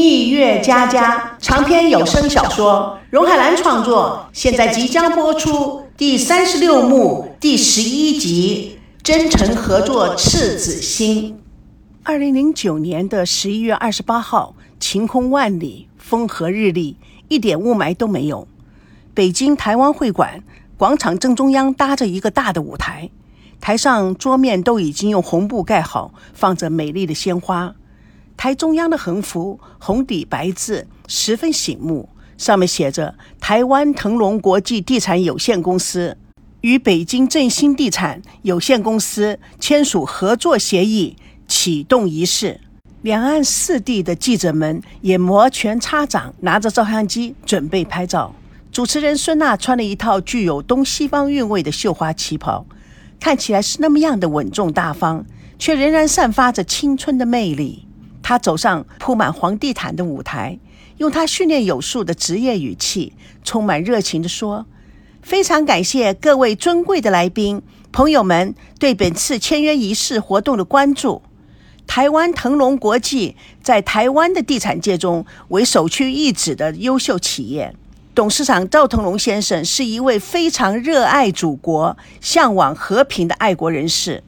[0.00, 11.32] 蜜月佳佳长篇有声小说，荣海兰创作，现在即将播出第三十六幕第十一集《真诚合作赤子心》。
[12.04, 16.96] 二零零九年的十一月二十八号，晴空万里，风和日丽，
[17.26, 18.46] 一点雾霾都没有。
[19.12, 20.44] 北京台湾会馆
[20.76, 23.10] 广场正中央搭着一个大的舞台，
[23.60, 27.74] 台上桌面都已经用红布盖好，放着美丽的鲜花。
[28.38, 32.08] 台中央的横幅红底白字，十分醒目，
[32.38, 36.16] 上面写着“台湾腾龙国际地产有限公司
[36.60, 41.16] 与北京振兴地产有限公司签署合作协议
[41.48, 42.60] 启动仪式”。
[43.02, 48.32] 两岸四地的记者们也摩拳擦掌，拿着照相机准备拍照。
[48.70, 52.64] 主持人孙娜穿了一套具有东西方韵味的绣花旗袍，
[53.18, 55.26] 看起来是那么样的稳重大方，
[55.58, 57.87] 却仍然散发着青春的魅力。
[58.28, 60.58] 他走上铺满黄地毯的舞台，
[60.98, 64.66] 用他训练有素的职业语气，充满热情地说
[65.24, 71.22] ：“非常感谢各位尊贵的来宾朋友们对本次签约仪式活动的关注。
[71.86, 77.74] 台湾腾龙国际在台湾的地产界中为首屈一指的优秀企业。
[78.14, 84.22] 董事长赵腾龙先生是一位非常热爱祖国、向往和平的爱国人士。”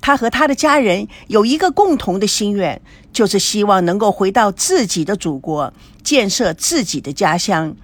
[0.00, 2.80] 他和他的家人有一个共同的心愿，
[3.12, 5.72] 就是希望能够回到自己的祖国，
[6.02, 7.74] 建设自己的家乡，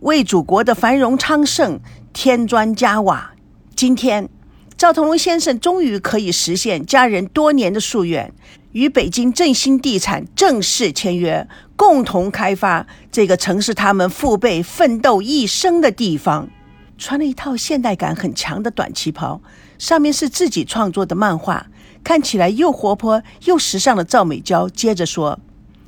[0.00, 1.78] 为祖国的繁荣昌盛
[2.12, 3.32] 添砖加瓦。
[3.76, 4.28] 今天，
[4.76, 8.32] 赵腾龙先生终于可以实现家人多年的夙愿，
[8.72, 16.48] 与北京振兴地产正式签约，共同开发这个曾是他们父辈奋斗一生的地方。
[16.96, 19.40] 穿了一套现代感很强的短旗袍。
[19.78, 21.68] 上面是自己创作的漫画，
[22.02, 25.38] 看起来又活泼又时尚的赵美娇接着说：“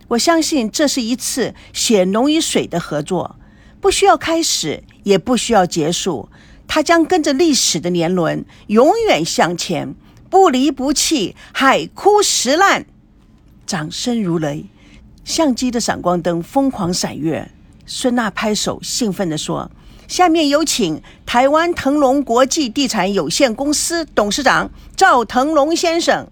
[0.09, 3.37] 我相信这是一次血浓于水的合作，
[3.81, 6.29] 不需要开始，也不需要结束，
[6.69, 9.95] 它将跟着历史的年轮永远向前，
[10.31, 12.87] 不离不弃，海枯石烂。”
[13.67, 14.67] 掌声如雷，
[15.25, 17.51] 相机的闪光灯疯狂闪跃。
[17.87, 19.69] 孙娜拍手兴奋地说。
[20.11, 26.27] 下面有请台湾腾龙国际地产有限公司董事长赵腾龙先生，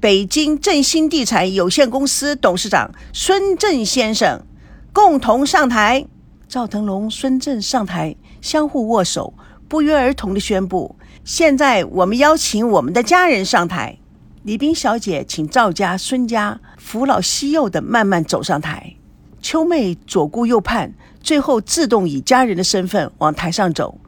[0.00, 4.44] 北京振兴地产有限公司董事长孙正先生
[4.92, 6.04] 共同上台。
[6.48, 9.32] 赵腾龙、孙正上台，相互握手，
[9.68, 13.96] 不约而同地宣布：“现在我们邀请我们的家人上台。”
[14.42, 18.96] 李冰小姐请赵家、孙家扶老携幼地慢慢走上台。
[19.42, 20.94] 秋妹左顾右盼。
[21.20, 24.00] 最后自动以家人的身份往台上走，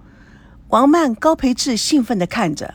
[0.70, 2.74] 王曼、高培志兴奋地看着。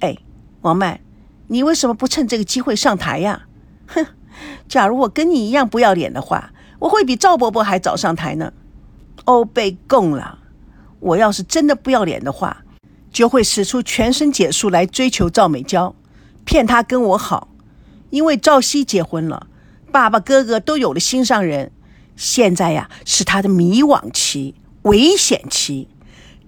[0.00, 0.16] 哎，
[0.62, 1.00] 王曼，
[1.48, 3.42] 你为什么不趁这个机会上台呀？
[3.88, 4.06] 哼，
[4.66, 8.54] 假如我跟你一样不要脸的话，我会比赵伯伯还早上台呢。
[9.26, 10.38] 哦，被供了！
[11.00, 12.64] 我要是真的不要脸的话，
[13.12, 15.94] 就会使出全身解数来追求赵美娇，
[16.46, 17.48] 骗她跟我好。
[18.08, 19.48] 因为赵熙结婚了，
[19.92, 21.70] 爸爸、哥哥都有了心上人。
[22.16, 25.88] 现在呀，是他的迷惘期、危险期。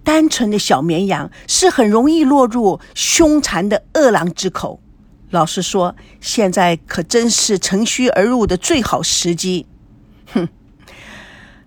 [0.05, 4.81] 单纯的小绵羊是很容易落入凶残的恶狼之口。
[5.31, 9.67] 老实说，现在可真是乘虚而入的最好时机。
[10.33, 10.49] 哼，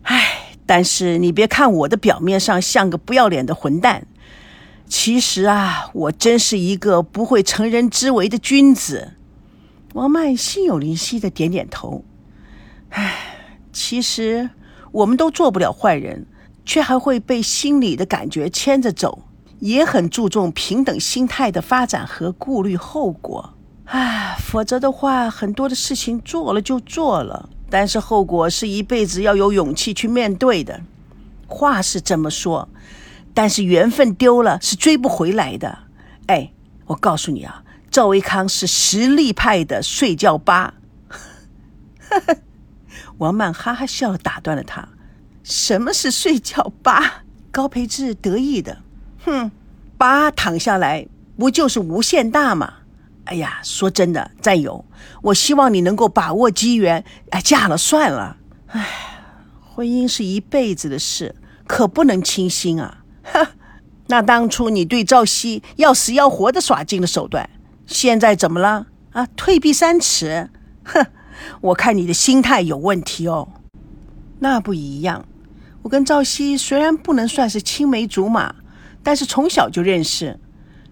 [0.04, 4.08] 唉，但是你别看我的表面上像个不要脸的混蛋，
[4.88, 9.16] 其实啊，我真是一个不会成人之为的君子。
[9.94, 12.06] 王曼心有灵犀的点点头。
[12.92, 13.36] 唉。
[13.72, 14.50] 其实
[14.91, 16.25] 我们都做不了坏人，
[16.66, 19.24] 却还会被心里的感觉牵着走，
[19.59, 23.53] 也很注重平等心态的发展和顾虑后果。
[23.85, 30.81] 唉，否则的话，很多的事情做了就做了，但是后果是一辈子要有勇气去面对的。
[31.47, 32.69] 话是这么说，
[33.34, 35.80] 但是缘分丢了是追不回来的。
[36.28, 36.51] 哎，
[36.86, 40.75] 我告诉你啊，赵维康是实力派的睡觉吧。
[43.19, 44.89] 王曼哈哈笑，打断了他
[45.44, 48.80] ：“什么是睡觉吧？” 高培志得意的
[49.25, 49.51] ：“哼，
[49.98, 51.07] 八躺下来
[51.38, 52.74] 不就是无限大吗？”
[53.25, 54.83] 哎呀，说真的，战友，
[55.21, 58.38] 我希望你能够把握机缘，哎，嫁了算了。
[58.68, 58.88] 哎，
[59.62, 61.36] 婚姻是一辈子的事，
[61.68, 63.04] 可不能轻心啊！
[63.24, 63.45] 哼，
[64.07, 67.48] 那当初你对赵熙要死要活的耍尽了手段，
[67.86, 68.88] 现在怎么了？
[69.12, 70.50] 啊，退避三尺？
[70.86, 71.06] 哼！
[71.62, 73.47] 我看你的心态有问题哦，
[74.39, 75.25] 那不一样。
[75.81, 78.56] 我跟赵熙虽然不能算是青梅竹马，
[79.01, 80.39] 但是从小就认识，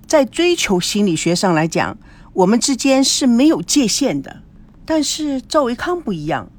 [0.05, 1.97] 在追求心理学上来讲，
[2.33, 4.37] 我们之间是没有界限的。
[4.85, 6.49] 但是赵维康不一样，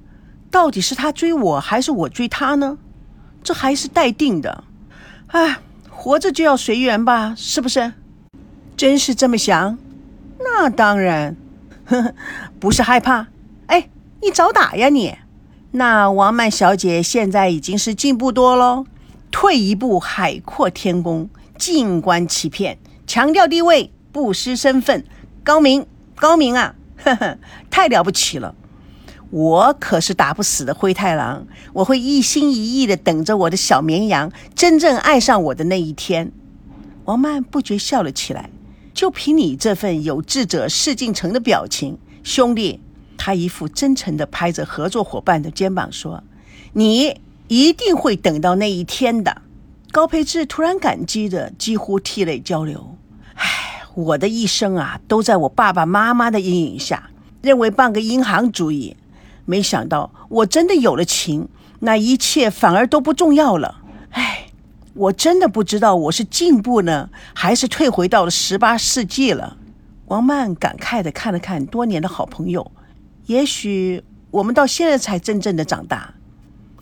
[0.50, 2.76] 到底是他追我，还是我追他呢？
[3.42, 4.64] 这还是待定的。
[5.28, 5.56] 哎，
[5.88, 7.94] 活着就要随缘吧，是不是？
[8.76, 9.78] 真是这么想？
[10.38, 11.34] 那当然，
[11.86, 12.14] 呵呵，
[12.60, 13.26] 不是害怕。
[13.68, 13.88] 哎，
[14.20, 15.16] 你找打呀你！
[15.70, 18.86] 那王曼小姐现在已经是进步多喽，
[19.30, 21.28] 退一步海阔天空，
[21.58, 25.04] 静观其变，强调地位，不失身份，
[25.44, 26.74] 高明高明啊！
[27.04, 27.38] 呵呵，
[27.70, 28.54] 太了不起了。
[29.30, 36.32] 我可是打不死的灰太狼，我会一心一意的等着我的小绵羊真正爱上我的那一天。
[37.04, 38.48] 王曼不觉笑了起来，
[38.94, 42.80] 就凭你这份有志者事竟成的表情，兄弟。
[43.18, 46.24] 他一副真诚的拍着合作伙伴的肩膀说
[46.72, 49.42] ：“你一定会等到那一天的。”
[49.92, 52.96] 高培志突然感激的几乎涕泪交流。
[53.34, 57.10] 唉，我的一生啊，都在我爸爸妈妈的阴影下，
[57.42, 58.96] 认为办个银行主意。
[59.46, 61.48] 没想到我真的有了情，
[61.80, 63.80] 那一切反而都不重要了。
[64.10, 64.48] 唉，
[64.92, 69.56] 我真的不知道我是进步呢，还是退回到了十八世纪了。
[70.08, 72.70] 王曼感慨的看了看多年的好朋友。
[73.28, 76.14] 也许我们到现在才真正的长大。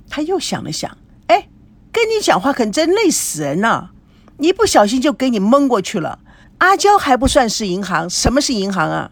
[0.08, 0.96] 他又想了想，
[1.26, 1.48] 哎，
[1.90, 3.90] 跟你讲话可真累死人呐！
[4.38, 6.20] 一不小心就给你蒙过去了。
[6.58, 9.10] 阿娇还不算是银行，什么是银行啊？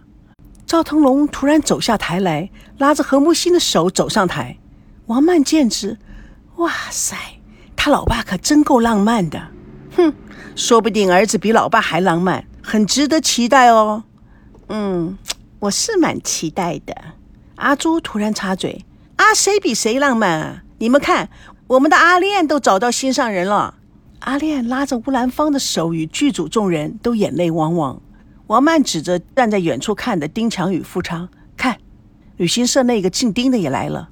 [0.64, 4.56] 赵腾龙突然走下台来，拉着何木心的手走上台。
[5.06, 5.98] 王曼见之，
[6.56, 7.16] 哇塞，
[7.74, 9.48] 他老爸可真够浪漫的。
[9.96, 10.14] 哼，
[10.54, 14.04] 说不定儿子比老爸还浪漫，很值得期待哦。
[14.68, 15.18] 嗯，
[15.58, 16.94] 我是蛮期待的。
[17.56, 18.84] 阿朱突然插嘴
[19.16, 20.62] ：“啊，谁比谁浪漫啊？
[20.78, 21.28] 你们看，
[21.68, 23.76] 我们的阿恋都找到心上人了。”
[24.20, 28.00] 阿恋拉着乌兰芳的手，与剧组众人都眼泪汪汪。
[28.46, 31.78] 王曼指着站在远处看的丁强与富昌：“看，
[32.36, 34.08] 旅行社那个姓丁的也来了。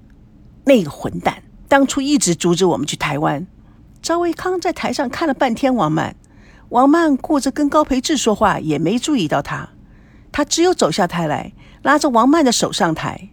[0.64, 3.46] 那个混蛋，当初一直阻止我们去台湾。”
[4.00, 6.16] 赵维康在台上看了半天王曼，
[6.70, 9.68] 王曼顾着跟高培志说话，也没注意到他。
[10.32, 13.28] 他只有走下台来，拉着王曼的手上台。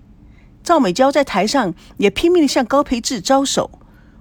[0.63, 3.71] 赵美娇在台上也拼命地向高培志招手。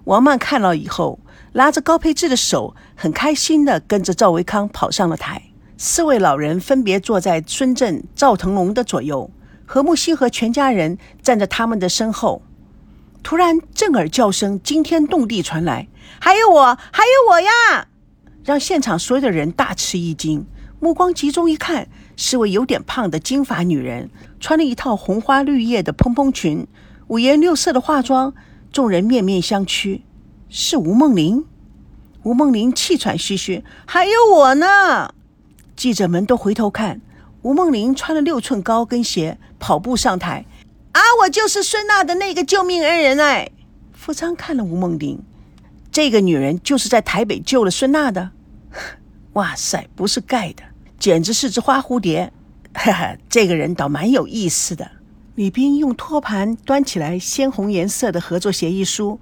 [0.05, 1.19] 王曼看了以后，
[1.53, 5.43] 拉着高培志的手，很开心地跟着赵维康跑上了台。
[5.77, 9.31] 四位老人分别坐在孙振、赵腾龙的左右，
[9.67, 12.43] 何木心和全家人站在他们的身后。
[13.23, 15.89] 突然，震耳叫声惊天动地传来
[16.19, 17.89] ：“还有我，还有我呀！”
[18.43, 20.47] 让现场所有的人大吃一惊，
[20.81, 21.89] 目光集中一看。
[22.21, 24.11] 是位有点胖的金发女人，
[24.41, 26.67] 穿了一套红花绿叶的蓬蓬裙，
[27.07, 28.35] 五颜六色的化妆，
[28.73, 30.03] 众人面面相觑。
[30.49, 31.45] 是吴梦玲。
[32.25, 35.15] 吴梦玲气喘吁吁：“还有我呢！”
[35.77, 37.01] 记者们都回头看，
[37.43, 40.45] 吴梦玲穿了六寸高跟鞋，跑步上台
[40.91, 43.49] ：“啊，我就是孙娜的那个救命恩人哎！”
[43.95, 45.23] 富昌看了吴梦玲，
[45.93, 48.33] 这个女人就是在台北救了孙娜的。
[49.35, 50.65] 哇塞，不是盖的。
[50.99, 52.33] 简直是只花蝴蝶，
[52.75, 54.91] 哈哈，这个人倒蛮有意思的。
[55.37, 59.21] 李斌用托盘端起来鲜红颜色的合作协议书，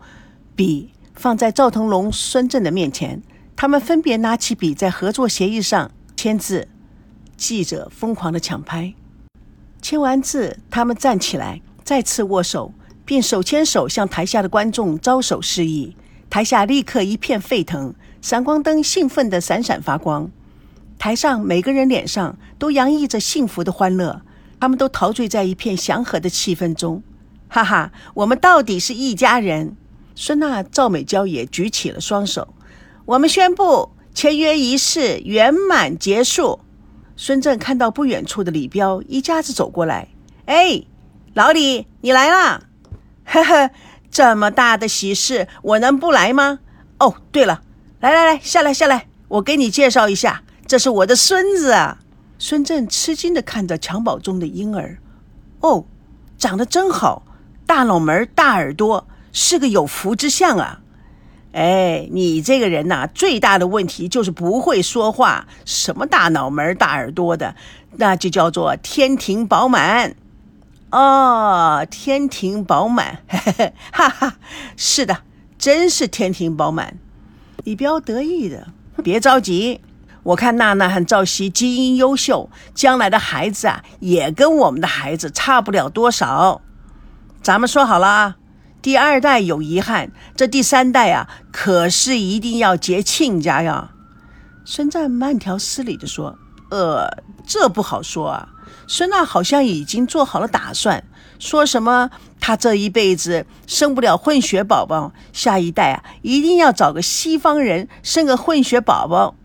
[0.55, 3.23] 笔放在赵腾龙、孙振的面前，
[3.55, 6.69] 他们分别拿起笔在合作协议上签字。
[7.37, 8.95] 记者疯狂的抢拍，
[9.83, 12.73] 签完字，他们站起来再次握手，
[13.05, 15.95] 并手牵手向台下的观众招手示意。
[16.31, 20.31] 台下立刻一片沸腾，闪光灯兴奋的闪闪发光。
[21.07, 24.23] 台上每个人脸上都洋溢着幸福的欢乐，
[24.59, 27.01] 他们都陶醉在一片祥和的气氛中。
[27.49, 29.77] 哈哈，我们到底是一家人！
[30.17, 32.53] 孙娜、赵美娇也举起了双手。
[33.05, 36.59] 我们宣布签约仪式圆满结束。
[37.15, 40.09] 孙正看到不远处的李彪一家子走过来，
[40.47, 40.83] 哎，
[41.35, 42.63] 老李，你来啦！
[43.25, 43.71] 呵呵，
[44.11, 46.59] 这么大的喜事，我能不来吗？
[46.99, 47.63] 哦，对了，
[48.01, 50.43] 来来来，下来下来，我给你介绍一下。
[50.67, 51.99] 这是我的孙子啊！
[52.39, 54.99] 孙振吃惊的看着襁褓中的婴儿，
[55.61, 55.87] 哦，
[56.37, 57.25] 长得真好，
[57.65, 60.81] 大脑门、大耳朵，是个有福之相啊！
[61.53, 65.47] 哎，你这个人呐，最大的问题就是不会说话。
[65.65, 67.55] 什么大脑门、大耳朵的，
[67.93, 70.17] 那就叫做天庭饱满
[70.91, 74.37] 哦，天庭饱满，嘿 嘿哈哈，
[74.77, 75.23] 是的，
[75.57, 76.99] 真是天庭饱满。
[77.65, 78.67] 李彪得意的，
[79.03, 79.81] 别着急。
[80.27, 86.63] 我看娜娜和赵熙基因优秀，将来的孩子啊，也跟我们的孩子差不了多少。
[87.43, 88.35] 咱们说好了，
[88.83, 93.93] 第二代有遗憾，这第三代啊，可是一定要结亲家呀。
[94.65, 96.37] 孙赞慢条斯理地说
[96.73, 98.49] ：“呃，这不好说啊。
[98.89, 101.05] 孙娜好像已经做好了打算，
[101.39, 109.37] 说什么她这一辈子生不了混血宝宝，下一代啊一定要找个西方人生个混血宝宝。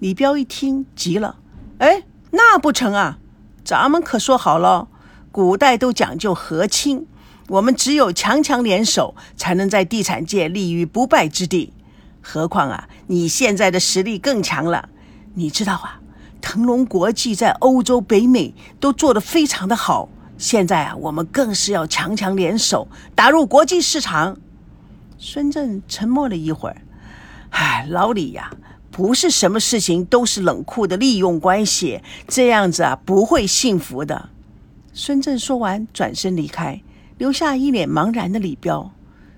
[0.00, 1.36] 李彪一听急了，
[1.76, 3.18] 哎，那不成啊！
[3.62, 4.88] 咱们可说好了，
[5.30, 7.06] 古代都讲究和亲，
[7.48, 11.74] 我们只有强强联手，才能在地产界立于不败之地。
[12.22, 14.88] 何况啊，你现在的实力更强了，
[15.34, 16.00] 你知道啊？
[16.40, 20.08] 腾龙国际在欧洲、北美都做得非常的好。
[20.38, 24.38] 现在啊，我们更是要强强联手，打入国际市场。
[25.18, 26.80] 孙正沉默了一会儿，
[27.50, 28.50] 唉，老李呀，
[29.00, 34.28] 不是什么事情都是冷酷的利用关系，这样子啊，不会幸福的。
[34.92, 36.82] 孙正说完，转身离开，
[37.16, 38.92] 留下一脸茫然的李彪。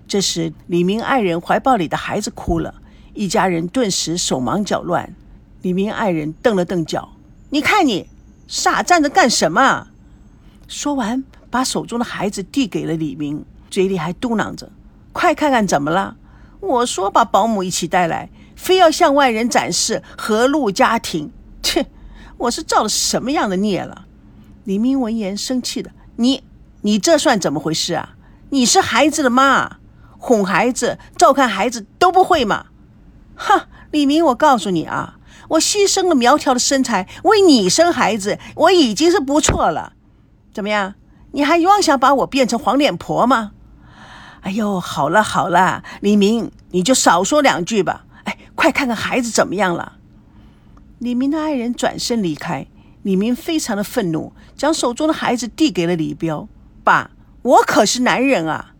[0.08, 2.74] 这时，李明爱人怀抱里的孩子哭了，
[3.14, 5.14] 一家人顿时手忙脚乱。
[5.60, 7.10] 李明爱人瞪了瞪脚
[7.50, 8.08] ：“你看你
[8.48, 9.86] 傻站着干什么？”
[10.66, 14.72] 说完，把手中的孩子递给了李明，嘴里还嘟囔着
[15.14, 16.16] ：“快看看怎么了？
[16.58, 18.28] 我说把保姆一起带来，
[18.62, 21.32] 非要向外人展示和睦家庭。
[21.60, 21.84] 切，
[22.38, 24.06] 我是造了什么样的孽了？”
[24.62, 26.44] 李明闻言生气的：“你，
[26.82, 28.10] 你这算怎么回事啊？
[28.50, 29.78] 你是孩子的妈，
[30.16, 32.66] 哄孩子、照看孩子都不会吗？”
[33.34, 35.16] 哈，李明，我告诉你啊，
[35.48, 39.94] 我牺牲了苗条的身材为你生孩子，我已经是不错了。
[40.54, 40.94] 怎么样？
[41.32, 43.50] 你还妄想把我变成黄脸婆吗？
[44.42, 48.04] 哎呦，好了好了，李明，你就少说两句吧。
[48.62, 49.94] 快看看孩子怎么样了。
[51.00, 52.68] 李明的爱人转身离开，
[53.02, 56.46] 李明非常的愤怒，将手中的孩子递给了李彪。
[56.84, 57.10] 爸，
[57.42, 58.74] 我可是男人啊！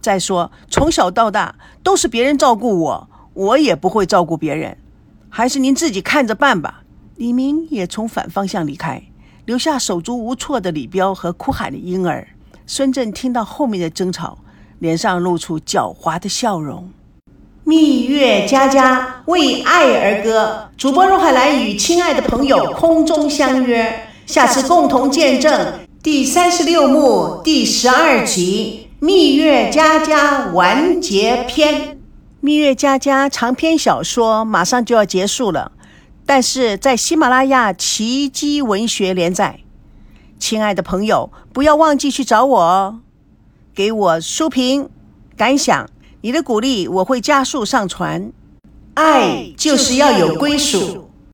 [0.00, 1.54] 再说，从小到大
[1.84, 4.76] 都是别人照顾我，我也不会照顾别人，
[5.28, 6.82] 还是您自己看着办吧。
[7.14, 9.04] 李明也从反方向离开。
[9.44, 12.26] 留下手足无措的李彪和哭喊的婴儿。
[12.66, 14.38] 孙振听到后面的争吵，
[14.80, 16.90] 脸上露出狡猾的笑容。
[17.68, 31.74] 蜜月佳佳为爱而歌，主播若海来与亲爱的朋友空中相约，下次共同见证第三十六幕第十二集《蜜月佳佳》完结篇。
[32.40, 35.72] 《蜜月佳佳》长篇小说马上就要结束了。
[36.24, 39.60] 但是在喜马拉雅奇迹文学连载，
[40.38, 43.00] 亲爱的朋友，不要忘记去找我哦，
[43.74, 44.88] 给我书评
[45.36, 45.86] 感想，
[46.20, 48.32] 你的鼓励我会加速上传。
[48.94, 51.07] 爱就是要有归属。